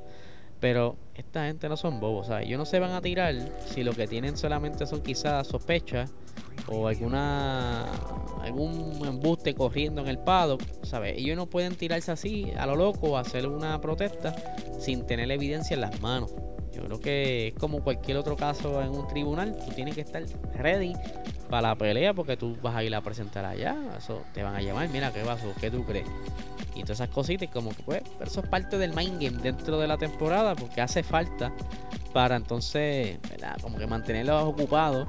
Pero 0.60 0.96
esta 1.14 1.46
gente 1.46 1.68
no 1.68 1.76
son 1.76 2.00
bobos, 2.00 2.28
¿sabes? 2.28 2.46
Ellos 2.46 2.58
no 2.58 2.64
se 2.64 2.78
van 2.78 2.92
a 2.92 3.02
tirar 3.02 3.34
si 3.66 3.82
lo 3.82 3.92
que 3.92 4.06
tienen 4.06 4.36
solamente 4.36 4.86
son 4.86 5.02
quizás 5.02 5.46
sospechas 5.46 6.14
o 6.68 6.88
alguna 6.88 7.84
algún 8.42 9.00
embuste 9.06 9.54
corriendo 9.54 10.02
en 10.02 10.08
el 10.08 10.18
paddock, 10.18 10.62
¿sabes? 10.82 11.16
Ellos 11.16 11.36
no 11.36 11.46
pueden 11.46 11.76
tirarse 11.76 12.12
así 12.12 12.52
a 12.58 12.66
lo 12.66 12.76
loco 12.76 13.12
o 13.12 13.16
hacer 13.16 13.48
una 13.48 13.80
protesta 13.80 14.34
sin 14.78 15.06
tener 15.06 15.30
evidencia 15.30 15.74
en 15.74 15.80
las 15.80 16.00
manos. 16.00 16.34
Yo 16.72 16.84
creo 16.84 17.00
que 17.00 17.48
es 17.48 17.54
como 17.54 17.82
cualquier 17.82 18.16
otro 18.16 18.36
caso 18.36 18.82
en 18.82 18.90
un 18.90 19.06
tribunal, 19.06 19.56
tú 19.64 19.72
tienes 19.72 19.94
que 19.94 20.00
estar 20.00 20.24
ready 20.54 20.92
para 21.48 21.68
la 21.68 21.76
pelea 21.76 22.12
porque 22.14 22.36
tú 22.36 22.56
vas 22.60 22.74
a 22.74 22.82
ir 22.82 22.94
a 22.94 23.00
presentar 23.00 23.44
allá, 23.44 23.76
eso 23.96 24.22
te 24.32 24.42
van 24.42 24.56
a 24.56 24.60
llamar, 24.60 24.88
mira 24.88 25.12
qué 25.12 25.20
pasó, 25.20 25.52
qué 25.60 25.70
tú 25.70 25.84
crees. 25.84 26.08
Y 26.74 26.82
todas 26.82 26.98
esas 26.98 27.10
cositas, 27.10 27.48
como 27.50 27.70
que 27.70 27.82
pues, 27.84 28.02
eso 28.20 28.40
es 28.40 28.48
parte 28.48 28.76
del 28.76 28.92
mind 28.92 29.22
game 29.22 29.42
dentro 29.42 29.78
de 29.78 29.86
la 29.86 29.96
temporada 29.96 30.56
porque 30.56 30.80
hace 30.80 31.04
falta 31.04 31.52
para 32.12 32.36
entonces, 32.36 33.20
¿verdad? 33.30 33.56
Como 33.62 33.78
que 33.78 33.86
mantenerlos 33.86 34.42
ocupados 34.42 35.06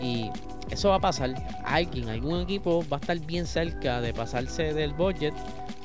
y 0.00 0.30
eso 0.70 0.90
va 0.90 0.96
a 0.96 1.00
pasar. 1.00 1.34
Alguien, 1.64 2.08
algún 2.08 2.40
equipo 2.40 2.84
va 2.90 2.98
a 2.98 3.00
estar 3.00 3.18
bien 3.20 3.46
cerca 3.46 4.00
de 4.00 4.12
pasarse 4.12 4.74
del 4.74 4.92
budget 4.92 5.34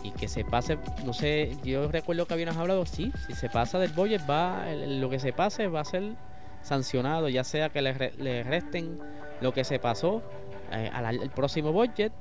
y 0.03 0.11
que 0.11 0.27
se 0.27 0.43
pase, 0.43 0.77
no 1.05 1.13
sé, 1.13 1.55
yo 1.63 1.89
recuerdo 1.89 2.25
que 2.25 2.33
habíamos 2.33 2.57
hablado, 2.57 2.85
sí, 2.85 3.11
si 3.25 3.33
se 3.33 3.49
pasa 3.49 3.79
del 3.79 3.91
budget, 3.91 4.21
va, 4.29 4.65
lo 4.73 5.09
que 5.09 5.19
se 5.19 5.31
pase 5.31 5.67
va 5.67 5.79
a 5.79 5.85
ser 5.85 6.15
sancionado, 6.61 7.29
ya 7.29 7.43
sea 7.43 7.69
que 7.69 7.81
le, 7.81 8.43
resten 8.43 8.99
lo 9.39 9.53
que 9.53 9.63
se 9.63 9.79
pasó 9.79 10.21
eh, 10.71 10.89
al, 10.93 11.29
próximo 11.29 11.71
budget, 11.71 12.11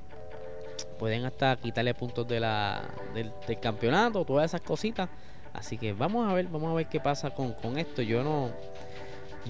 pueden 0.98 1.24
hasta 1.24 1.56
quitarle 1.56 1.94
puntos 1.94 2.26
de 2.28 2.38
la, 2.38 2.82
del, 3.14 3.32
campeonato, 3.60 4.24
todas 4.24 4.46
esas 4.46 4.60
cositas. 4.60 5.08
Así 5.52 5.76
que 5.76 5.92
vamos 5.92 6.30
a 6.30 6.32
ver, 6.32 6.46
vamos 6.46 6.70
a 6.70 6.74
ver 6.74 6.86
qué 6.86 6.98
pasa 6.98 7.30
con, 7.30 7.52
con 7.52 7.78
esto. 7.78 8.00
Yo 8.00 8.22
no, 8.22 8.50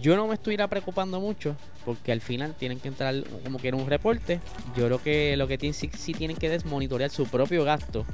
yo 0.00 0.16
no 0.16 0.26
me 0.26 0.34
estuviera 0.34 0.68
preocupando 0.68 1.20
mucho 1.20 1.56
porque 1.84 2.12
al 2.12 2.20
final 2.20 2.54
tienen 2.54 2.80
que 2.80 2.88
entrar 2.88 3.14
como 3.44 3.58
que 3.58 3.70
un 3.72 3.86
reporte. 3.86 4.40
Yo 4.76 4.86
creo 4.86 5.02
que 5.02 5.36
lo 5.36 5.46
que 5.46 5.58
tienen, 5.58 5.74
sí, 5.74 6.14
tienen 6.14 6.36
que 6.36 6.52
es 6.54 6.64
monitorear 6.64 7.10
su 7.10 7.26
propio 7.26 7.64
gasto 7.64 8.06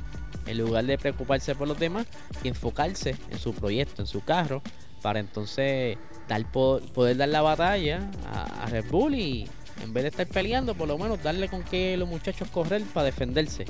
en 0.47 0.59
lugar 0.59 0.85
de 0.87 0.99
preocuparse 0.99 1.55
por 1.55 1.69
los 1.69 1.79
demás 1.79 2.07
y 2.43 2.49
enfocarse 2.49 3.17
en 3.31 3.39
su 3.39 3.53
proyecto, 3.53 4.03
en 4.03 4.07
su 4.07 4.25
carro, 4.25 4.63
para 5.03 5.21
entonces 5.21 5.99
dar, 6.27 6.51
poder 6.51 7.17
dar 7.17 7.29
la 7.29 7.43
batalla 7.43 8.11
a, 8.27 8.67
Red 8.67 8.87
Bull 8.91 9.15
y 9.15 9.49
en 9.83 9.93
vez 9.93 10.05
de 10.05 10.09
estar 10.09 10.27
peleando, 10.27 10.75
por 10.75 10.89
lo 10.89 10.99
menos 10.99 11.23
darle 11.23 11.49
con 11.49 11.63
que 11.63 11.97
los 11.97 12.09
muchachos 12.09 12.49
correr 12.49 12.83
para 12.95 13.05
defenderse. 13.05 13.67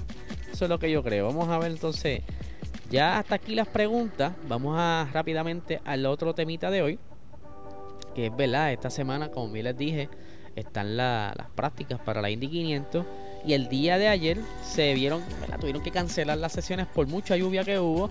Eso 0.50 0.64
es 0.64 0.68
lo 0.68 0.78
que 0.78 0.90
yo 0.90 1.02
creo. 1.02 1.26
Vamos 1.26 1.48
a 1.48 1.58
ver 1.58 1.70
entonces. 1.70 2.22
Ya 2.90 3.18
hasta 3.18 3.34
aquí 3.34 3.54
las 3.54 3.68
preguntas. 3.68 4.32
Vamos 4.48 4.76
a 4.78 5.06
rápidamente 5.12 5.80
al 5.84 6.06
otro 6.06 6.34
temita 6.34 6.70
de 6.70 6.80
hoy 6.80 6.98
que 8.14 8.26
es 8.26 8.36
verdad, 8.36 8.72
esta 8.72 8.90
semana, 8.90 9.30
como 9.30 9.52
bien 9.52 9.64
les 9.64 9.76
dije, 9.76 10.08
están 10.56 10.96
las 10.96 11.34
prácticas 11.54 12.00
para 12.00 12.20
la 12.20 12.30
Indy 12.30 12.48
500 12.48 13.06
y 13.44 13.52
el 13.52 13.68
día 13.68 13.98
de 13.98 14.08
ayer 14.08 14.38
se 14.62 14.94
vieron, 14.94 15.22
tuvieron 15.60 15.82
que 15.82 15.90
cancelar 15.90 16.38
las 16.38 16.52
sesiones 16.52 16.86
por 16.86 17.06
mucha 17.06 17.36
lluvia 17.36 17.64
que 17.64 17.78
hubo. 17.78 18.10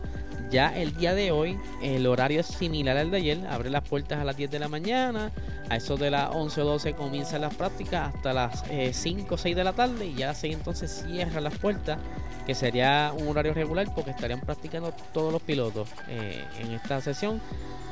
Ya 0.50 0.76
el 0.78 0.96
día 0.96 1.14
de 1.14 1.32
hoy 1.32 1.58
el 1.82 2.08
horario 2.08 2.40
es 2.40 2.48
similar 2.48 2.96
al 2.96 3.12
de 3.12 3.18
ayer, 3.18 3.46
abre 3.50 3.70
las 3.70 3.88
puertas 3.88 4.20
a 4.20 4.24
las 4.24 4.38
10 4.38 4.50
de 4.50 4.60
la 4.60 4.70
mañana, 4.70 5.32
a 5.70 5.76
eso 5.76 5.98
de 5.98 6.10
las 6.10 6.34
11 6.34 6.62
o 6.62 6.66
12 6.66 6.94
comienzan 6.94 7.42
las 7.42 7.54
prácticas 7.54 8.16
hasta 8.16 8.32
las 8.32 8.64
5 8.94 9.36
o 9.36 9.38
6 9.38 9.56
de 9.56 9.64
la 9.66 9.74
tarde. 9.74 10.06
Y 10.06 10.16
ya 10.16 10.30
así 10.30 10.48
entonces 10.48 11.04
cierran 11.06 11.44
las 11.44 11.58
puertas, 11.58 12.00
que 12.46 12.56
sería 12.56 13.14
un 13.18 13.28
horario 13.28 13.54
regular 13.54 13.94
porque 13.94 14.12
estarían 14.12 14.40
practicando 14.40 14.94
todos 15.14 15.34
los 15.34 15.42
pilotos 15.42 15.90
eh, 16.08 16.46
en 16.62 16.72
esta 16.72 17.02
sesión. 17.02 17.42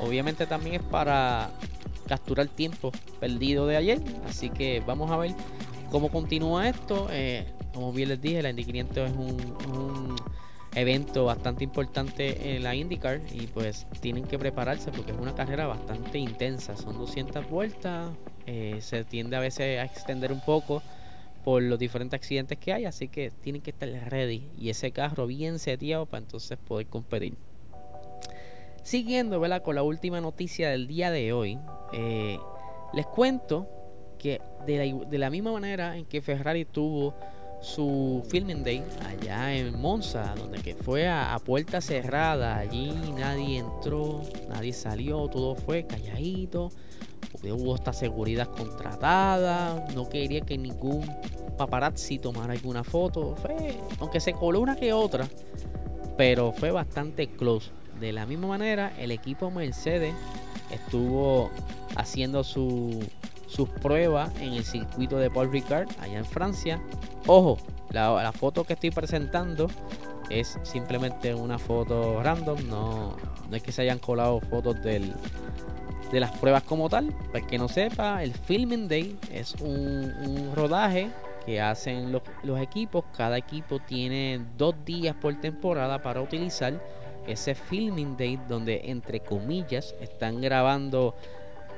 Obviamente 0.00 0.46
también 0.46 0.76
es 0.76 0.82
para 0.82 1.50
capturar 2.06 2.48
tiempo 2.48 2.92
perdido 3.20 3.66
de 3.66 3.76
ayer. 3.76 4.00
Así 4.28 4.50
que 4.50 4.82
vamos 4.86 5.10
a 5.10 5.16
ver 5.16 5.34
cómo 5.90 6.10
continúa 6.10 6.68
esto. 6.68 7.08
Eh, 7.10 7.46
como 7.74 7.92
bien 7.92 8.08
les 8.08 8.20
dije, 8.20 8.42
la 8.42 8.50
Indy 8.50 8.64
500 8.64 9.10
es 9.10 9.16
un, 9.16 10.16
evento 10.74 11.24
bastante 11.24 11.64
importante 11.64 12.54
en 12.54 12.62
la 12.62 12.74
IndyCar 12.74 13.22
y 13.32 13.46
pues 13.46 13.86
tienen 14.00 14.24
que 14.24 14.38
prepararse 14.38 14.92
porque 14.92 15.12
es 15.12 15.18
una 15.18 15.34
carrera 15.34 15.66
bastante 15.66 16.18
intensa. 16.18 16.76
Son 16.76 16.98
200 16.98 17.48
vueltas, 17.48 18.10
eh, 18.46 18.76
se 18.80 19.02
tiende 19.04 19.36
a 19.36 19.40
veces 19.40 19.80
a 19.80 19.84
extender 19.84 20.32
un 20.32 20.40
poco 20.42 20.82
por 21.44 21.62
los 21.62 21.78
diferentes 21.78 22.18
accidentes 22.18 22.58
que 22.58 22.74
hay, 22.74 22.84
así 22.84 23.08
que 23.08 23.30
tienen 23.40 23.62
que 23.62 23.70
estar 23.70 23.88
ready 24.10 24.50
y 24.58 24.68
ese 24.68 24.90
carro 24.90 25.26
bien 25.26 25.58
seteado 25.58 26.04
para 26.04 26.22
entonces 26.24 26.58
poder 26.58 26.88
competir. 26.88 27.36
Siguiendo 28.82 29.40
con 29.62 29.74
la 29.74 29.82
última 29.82 30.20
noticia 30.20 30.70
del 30.70 30.86
día 30.86 31.10
de 31.10 31.32
hoy, 31.32 31.58
eh, 31.98 32.38
les 32.92 33.06
cuento 33.06 33.66
que 34.18 34.42
de 34.66 35.18
la, 35.18 35.30
misma 35.30 35.52
manera 35.52 35.96
en 35.96 36.04
que 36.04 36.20
Ferrari 36.20 36.66
tuvo 36.66 37.14
su 37.62 38.22
filming 38.28 38.62
day 38.62 38.84
allá 39.06 39.54
en 39.54 39.80
Monza, 39.80 40.34
donde 40.36 40.58
que 40.58 40.74
fue 40.74 41.08
a, 41.08 41.38
puerta 41.42 41.80
cerrada, 41.80 42.58
allí 42.58 42.92
nadie 43.16 43.58
entró, 43.58 44.20
nadie 44.50 44.74
salió, 44.74 45.26
todo 45.28 45.54
fue 45.54 45.86
calladito, 45.86 46.70
hubo 47.42 47.74
esta 47.74 47.94
seguridad 47.94 48.48
contratada, 48.48 49.86
no 49.94 50.06
quería 50.10 50.42
que 50.42 50.58
ningún 50.58 51.02
paparazzi 51.56 52.18
tomara 52.18 52.52
alguna 52.52 52.84
foto, 52.84 53.36
fue, 53.36 53.78
aunque 54.00 54.20
se 54.20 54.34
coló 54.34 54.60
una 54.60 54.76
que 54.76 54.92
otra, 54.92 55.26
pero 56.18 56.52
fue 56.52 56.70
bastante 56.72 57.26
close. 57.28 57.70
De 57.98 58.12
la 58.12 58.26
misma 58.26 58.48
manera, 58.48 58.92
el 58.98 59.10
equipo 59.10 59.50
Mercedes 59.50 60.14
estuvo 60.70 61.50
haciendo 61.96 62.44
sus 62.44 63.68
pruebas 63.80 64.30
en 64.40 64.54
el 64.54 64.64
circuito 64.64 65.18
de 65.18 65.30
Paul 65.30 65.50
Ricard, 65.50 65.88
allá 66.00 66.18
en 66.18 66.24
Francia. 66.24 66.80
Ojo, 67.26 67.58
la, 67.90 68.32
foto 68.32 68.64
que 68.64 68.74
estoy 68.74 68.90
presentando 68.90 69.68
es 70.30 70.58
simplemente 70.62 71.34
una 71.34 71.58
foto 71.58 72.22
random, 72.22 72.68
no, 72.68 73.16
no 73.48 73.56
es 73.56 73.62
que 73.62 73.72
se 73.72 73.82
hayan 73.82 73.98
colado 73.98 74.40
fotos 74.40 74.82
del, 74.82 75.14
de 76.10 76.20
las 76.20 76.32
pruebas 76.32 76.62
como 76.62 76.88
tal. 76.88 77.12
Para 77.32 77.46
que 77.46 77.58
no 77.58 77.68
sepa, 77.68 78.22
el 78.22 78.32
Filming 78.32 78.88
Day 78.88 79.18
es 79.32 79.54
un, 79.60 80.52
rodaje 80.54 81.10
que 81.44 81.60
hacen 81.60 82.12
los, 82.12 82.22
los, 82.42 82.60
equipos. 82.60 83.04
Cada 83.16 83.38
equipo 83.38 83.78
tiene 83.78 84.44
dos 84.56 84.74
días 84.84 85.14
por 85.14 85.34
temporada 85.40 86.02
para 86.02 86.20
utilizar 86.20 86.80
ese 87.26 87.54
filming 87.54 88.16
day 88.16 88.38
donde 88.48 88.82
entre 88.84 89.20
comillas 89.20 89.94
están 90.00 90.40
grabando 90.40 91.14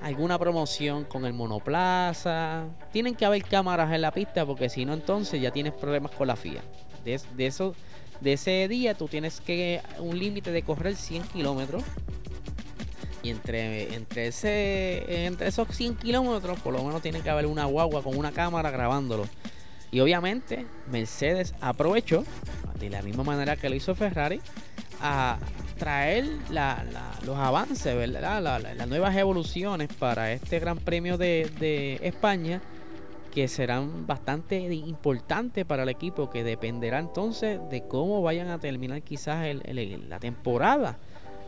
alguna 0.02 0.38
promoción 0.38 1.04
con 1.04 1.24
el 1.24 1.32
monoplaza. 1.32 2.66
Tienen 2.92 3.14
que 3.14 3.24
haber 3.24 3.42
cámaras 3.44 3.92
en 3.92 4.02
la 4.02 4.12
pista 4.12 4.46
porque 4.46 4.68
si 4.68 4.84
no 4.84 4.92
entonces 4.92 5.40
ya 5.40 5.50
tienes 5.50 5.72
problemas 5.72 6.12
con 6.12 6.26
la 6.26 6.36
FIA. 6.36 6.62
De, 7.04 7.46
eso, 7.46 7.74
de 8.20 8.34
ese 8.34 8.68
día 8.68 8.94
tú 8.94 9.08
tienes 9.08 9.40
que 9.40 9.80
un 9.98 10.18
límite 10.18 10.52
de 10.52 10.62
correr 10.62 10.94
100 10.94 11.22
kilómetros. 11.24 11.82
Y 13.22 13.30
entre, 13.30 13.94
entre, 13.94 14.28
ese, 14.28 15.26
entre 15.26 15.48
esos 15.48 15.68
100 15.68 15.96
kilómetros 15.96 16.60
por 16.60 16.72
lo 16.72 16.84
menos 16.84 17.02
tiene 17.02 17.20
que 17.20 17.30
haber 17.30 17.46
una 17.46 17.64
guagua 17.64 18.02
con 18.02 18.16
una 18.16 18.32
cámara 18.32 18.70
grabándolo. 18.70 19.26
Y 19.90 20.00
obviamente 20.00 20.66
Mercedes 20.90 21.54
aprovechó, 21.60 22.24
de 22.78 22.90
la 22.90 23.02
misma 23.02 23.24
manera 23.24 23.56
que 23.56 23.68
lo 23.68 23.74
hizo 23.74 23.94
Ferrari, 23.94 24.40
a 25.00 25.38
traer 25.78 26.26
los 27.24 27.36
avances, 27.36 27.96
¿verdad? 27.96 28.42
las 28.42 28.88
nuevas 28.88 29.16
evoluciones 29.16 29.88
para 29.98 30.32
este 30.32 30.58
Gran 30.58 30.78
Premio 30.78 31.16
de, 31.16 31.98
España 32.02 32.60
que 33.32 33.46
serán 33.46 34.06
bastante 34.06 34.58
importantes 34.58 35.64
para 35.64 35.84
el 35.84 35.88
equipo, 35.90 36.30
que 36.30 36.42
dependerá 36.42 36.98
entonces 36.98 37.60
de 37.70 37.86
cómo 37.86 38.22
vayan 38.22 38.48
a 38.48 38.58
terminar 38.58 39.02
quizás 39.02 39.46
la 40.08 40.18
temporada. 40.18 40.98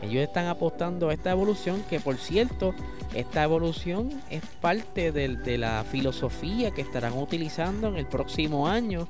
ellos 0.01 0.23
están 0.23 0.47
apostando 0.47 1.09
a 1.09 1.13
esta 1.13 1.31
evolución 1.31 1.83
que 1.89 1.99
por 1.99 2.15
cierto, 2.17 2.73
esta 3.13 3.43
evolución 3.43 4.21
es 4.29 4.43
parte 4.61 5.11
de, 5.11 5.57
la 5.57 5.83
filosofía 5.83 6.71
que 6.71 6.81
estarán 6.81 7.17
utilizando 7.17 7.87
en 7.89 7.97
el 7.97 8.05
próximo 8.05 8.67
año. 8.67 9.07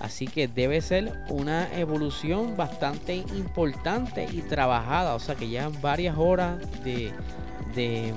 Así 0.00 0.26
que 0.26 0.48
debe 0.48 0.80
ser 0.80 1.12
una 1.28 1.68
evolución 1.78 2.56
bastante 2.56 3.16
importante 3.16 4.26
y 4.32 4.40
trabajada. 4.40 5.14
O 5.14 5.20
sea 5.20 5.34
que 5.34 5.50
ya 5.50 5.68
varias 5.82 6.16
horas 6.16 6.58
de, 6.82 7.12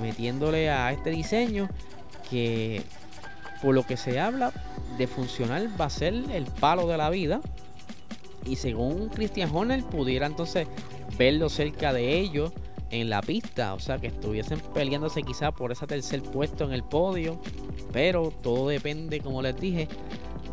metiéndole 0.00 0.70
a 0.70 0.90
este 0.92 1.10
diseño 1.10 1.68
que 2.30 2.82
por 3.62 3.74
lo 3.74 3.84
que 3.84 3.98
se 3.98 4.18
habla 4.18 4.52
de 4.96 5.06
funcional 5.06 5.70
va 5.78 5.84
a 5.84 5.90
ser 5.90 6.14
el 6.32 6.46
palo 6.46 6.86
de 6.86 6.96
la 6.96 7.10
vida. 7.10 7.40
Y 8.46 8.56
según 8.56 9.10
Christian 9.10 9.54
Horner 9.54 9.84
pudiera 9.84 10.26
entonces 10.26 10.66
verlo 11.18 11.50
cerca 11.50 11.92
de 11.92 12.18
ellos 12.18 12.52
en 12.90 13.10
la 13.10 13.20
pista, 13.22 13.74
o 13.74 13.80
sea 13.80 13.98
que 13.98 14.06
estuviesen 14.06 14.60
peleándose 14.72 15.22
quizá 15.22 15.50
por 15.50 15.72
ese 15.72 15.86
tercer 15.86 16.22
puesto 16.22 16.64
en 16.64 16.72
el 16.72 16.84
podio, 16.84 17.40
pero 17.92 18.32
todo 18.42 18.68
depende, 18.68 19.20
como 19.20 19.42
les 19.42 19.58
dije, 19.58 19.88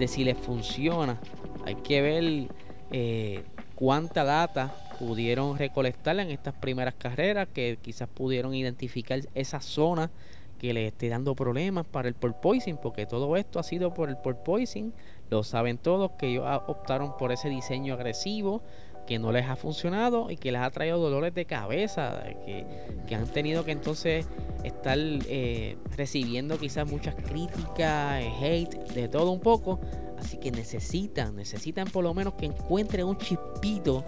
de 0.02 0.08
si 0.08 0.24
les 0.24 0.38
funciona. 0.38 1.20
Hay 1.64 1.76
que 1.76 2.02
ver 2.02 2.48
eh, 2.92 3.44
cuánta 3.76 4.24
data 4.24 4.74
pudieron 4.98 5.60
recolectar 5.60 6.20
en 6.20 6.32
estas 6.32 6.56
primeras 6.56 6.96
carreras, 6.96 7.48
que 7.54 7.78
quizás 7.80 8.10
pudieron 8.10 8.56
identificar 8.56 9.20
esa 9.36 9.62
zona 9.62 10.10
que 10.58 10.74
les 10.74 10.92
esté 10.92 11.10
dando 11.10 11.36
problemas 11.36 11.86
para 11.86 12.08
el 12.08 12.16
porpoising, 12.16 12.78
porque 12.78 13.06
todo 13.06 13.38
esto 13.38 13.60
ha 13.60 13.64
sido 13.64 13.94
por 13.94 14.10
el 14.10 14.18
porpoising, 14.18 14.92
lo 15.30 15.44
saben 15.44 15.78
todos 15.78 16.12
que 16.18 16.30
ellos 16.30 16.46
optaron 16.68 17.16
por 17.18 17.32
ese 17.32 17.50
diseño 17.50 17.94
agresivo 17.94 18.64
que 19.06 19.20
no 19.20 19.32
les 19.32 19.46
ha 19.48 19.56
funcionado 19.56 20.30
y 20.32 20.38
que 20.38 20.52
les 20.52 20.62
ha 20.62 20.70
traído 20.70 20.98
dolores 20.98 21.34
de 21.34 21.46
cabeza, 21.46 22.24
que, 22.46 23.16
han 23.16 23.28
tenido 23.28 23.66
que 23.66 23.72
entonces 23.72 24.26
estar 24.64 24.98
eh, 25.00 25.78
recibiendo 25.98 26.58
quizás 26.58 26.90
muchas 26.90 27.16
críticas, 27.16 28.22
eh, 28.22 28.32
hate, 28.42 28.76
de 28.94 29.08
todo 29.08 29.32
un 29.32 29.40
poco. 29.40 29.80
Así 30.18 30.38
que 30.38 30.52
necesitan, 30.52 31.36
necesitan 31.36 31.88
por 31.88 32.04
lo 32.04 32.14
menos 32.14 32.36
que 32.36 32.46
encuentren 32.46 33.06
un 33.08 33.18
chispito 33.18 34.06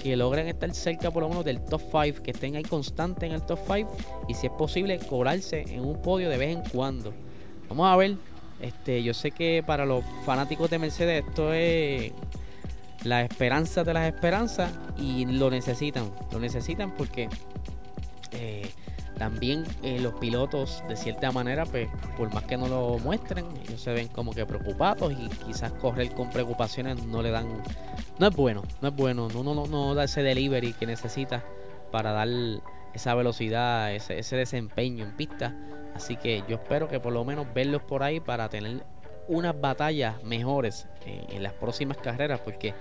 que 0.00 0.16
logren 0.16 0.46
estar 0.46 0.72
cerca 0.72 1.10
por 1.10 1.24
lo 1.24 1.28
menos 1.28 1.44
del 1.44 1.60
top 1.64 1.82
5, 1.90 2.22
que 2.22 2.30
estén 2.30 2.54
ahí 2.54 2.62
constante 2.62 3.26
en 3.26 3.32
el 3.32 3.42
top 3.42 3.58
5 3.66 3.90
y 4.28 4.34
si 4.34 4.46
es 4.46 4.52
posible 4.52 4.98
cobrarse 5.00 5.62
en 5.68 5.84
un 5.84 6.00
podio 6.00 6.30
de 6.30 6.38
vez 6.38 6.56
en 6.56 6.62
cuando. 6.70 7.12
Vamos 7.68 7.88
a 7.88 7.96
ver, 7.96 8.16
este, 8.60 9.02
yo 9.02 9.12
sé 9.12 9.32
que 9.32 9.64
para 9.66 9.84
los 9.84 10.04
fanáticos 10.24 10.70
de 10.70 10.78
Mercedes 10.78 11.24
esto 11.26 11.52
es 11.52 12.12
la 13.06 13.22
esperanza 13.22 13.84
de 13.84 13.94
las 13.94 14.06
esperanzas 14.06 14.70
y 14.98 15.24
lo 15.26 15.50
necesitan, 15.50 16.10
lo 16.32 16.38
necesitan 16.38 16.90
porque 16.92 17.28
eh, 18.32 18.68
también 19.18 19.64
eh, 19.82 19.98
los 20.00 20.14
pilotos 20.14 20.82
de 20.88 20.96
cierta 20.96 21.32
manera, 21.32 21.64
pues 21.64 21.88
por 22.16 22.32
más 22.34 22.44
que 22.44 22.56
no 22.56 22.68
lo 22.68 22.98
muestren, 22.98 23.46
ellos 23.66 23.80
se 23.80 23.92
ven 23.92 24.08
como 24.08 24.32
que 24.32 24.44
preocupados 24.44 25.12
y 25.12 25.28
quizás 25.46 25.72
correr 25.72 26.12
con 26.12 26.30
preocupaciones 26.30 27.04
no 27.06 27.22
le 27.22 27.30
dan, 27.30 27.48
no 28.18 28.26
es 28.26 28.36
bueno, 28.36 28.62
no 28.82 28.88
es 28.88 28.94
bueno, 28.94 29.28
no, 29.32 29.42
no, 29.42 29.66
no 29.66 29.94
da 29.94 30.04
ese 30.04 30.22
delivery 30.22 30.74
que 30.74 30.86
necesita 30.86 31.44
para 31.90 32.12
dar 32.12 32.28
esa 32.92 33.14
velocidad, 33.14 33.94
ese, 33.94 34.18
ese 34.18 34.36
desempeño 34.36 35.04
en 35.04 35.16
pista. 35.16 35.54
Así 35.94 36.16
que 36.16 36.44
yo 36.46 36.56
espero 36.56 36.88
que 36.88 37.00
por 37.00 37.12
lo 37.12 37.24
menos 37.24 37.46
verlos 37.54 37.80
por 37.82 38.02
ahí 38.02 38.20
para 38.20 38.50
tener 38.50 38.84
unas 39.28 39.58
batallas 39.60 40.22
mejores 40.22 40.86
en, 41.04 41.42
las 41.42 41.52
próximas 41.52 41.96
carreras, 41.98 42.40
porque 42.40 42.74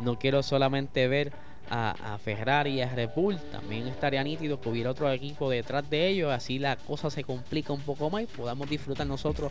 no 0.00 0.18
quiero 0.18 0.42
solamente 0.42 1.06
ver 1.08 1.32
a, 1.70 2.18
Ferrari 2.22 2.74
y 2.74 2.80
a 2.82 2.94
Red 2.94 3.10
Bull, 3.16 3.38
también 3.50 3.88
estaría 3.88 4.22
nítido 4.22 4.60
que 4.60 4.68
hubiera 4.68 4.90
otro 4.90 5.10
equipo 5.10 5.50
detrás 5.50 5.88
de 5.88 6.08
ellos, 6.08 6.30
así 6.32 6.58
la 6.58 6.76
cosa 6.76 7.10
se 7.10 7.24
complica 7.24 7.72
un 7.72 7.80
poco 7.80 8.10
más 8.10 8.22
y 8.22 8.26
podamos 8.26 8.68
disfrutar 8.68 9.06
nosotros 9.06 9.50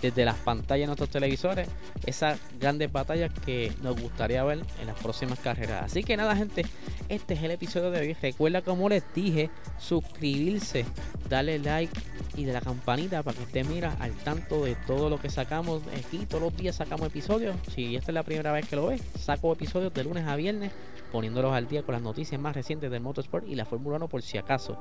desde 0.00 0.24
las 0.24 0.36
pantallas 0.36 0.82
de 0.82 0.86
nuestros 0.86 1.10
televisores 1.10 1.68
esas 2.06 2.38
grandes 2.60 2.92
batallas 2.92 3.32
que 3.44 3.72
nos 3.82 4.00
gustaría 4.00 4.44
ver 4.44 4.60
en 4.80 4.86
las 4.86 4.98
próximas 4.98 5.38
carreras. 5.38 5.84
Así 5.84 6.04
que 6.04 6.16
nada, 6.16 6.36
gente, 6.36 6.64
este 7.08 7.34
es 7.34 7.42
el 7.42 7.50
episodio 7.52 7.90
de 7.90 8.00
hoy. 8.00 8.16
Recuerda, 8.20 8.62
como 8.62 8.88
les 8.88 9.02
dije, 9.14 9.50
suscribirse, 9.78 10.84
darle 11.28 11.58
like 11.58 11.98
y 12.36 12.44
de 12.44 12.52
la 12.52 12.60
campanita 12.60 13.22
para 13.22 13.36
que 13.36 13.44
esté 13.44 13.64
mira 13.64 13.96
al 14.00 14.12
tanto 14.12 14.64
de 14.64 14.74
todo 14.86 15.10
lo 15.10 15.20
que 15.20 15.30
sacamos 15.30 15.82
aquí. 15.98 16.26
Todos 16.26 16.42
los 16.42 16.56
días 16.56 16.76
sacamos 16.76 17.06
episodios. 17.06 17.56
Si 17.74 17.96
esta 17.96 18.10
es 18.10 18.14
la 18.14 18.22
primera 18.22 18.52
vez 18.52 18.66
que 18.68 18.76
lo 18.76 18.86
ves, 18.86 19.02
saco 19.18 19.52
episodios 19.52 19.92
de 19.92 20.04
lunes 20.04 20.26
a 20.26 20.36
viernes 20.36 20.72
poniéndolos 21.12 21.52
al 21.52 21.68
día 21.68 21.82
con 21.82 21.92
las 21.92 22.02
noticias 22.02 22.40
más 22.40 22.56
recientes 22.56 22.90
del 22.90 23.02
motorsport 23.02 23.46
y 23.46 23.54
la 23.54 23.66
Fórmula 23.66 23.96
1 23.96 24.08
por 24.08 24.22
si 24.22 24.38
acaso. 24.38 24.74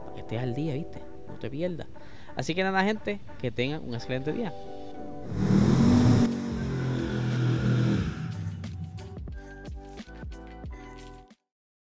Para 0.00 0.14
que 0.14 0.20
estés 0.20 0.40
al 0.40 0.54
día, 0.54 0.74
¿viste? 0.74 1.00
No 1.26 1.34
te 1.34 1.50
pierdas. 1.50 1.88
Así 2.36 2.54
que 2.54 2.62
nada, 2.62 2.82
gente, 2.84 3.20
que 3.38 3.50
tengan 3.50 3.82
un 3.84 3.94
excelente 3.94 4.32
día. 4.32 4.54